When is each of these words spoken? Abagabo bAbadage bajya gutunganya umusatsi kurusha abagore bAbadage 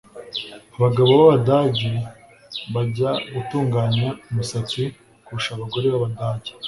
Abagabo 0.77 1.09
bAbadage 1.19 1.91
bajya 2.73 3.11
gutunganya 3.33 4.07
umusatsi 4.31 4.83
kurusha 5.23 5.49
abagore 5.53 5.85
bAbadage 5.93 6.51